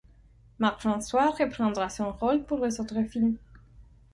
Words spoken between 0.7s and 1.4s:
François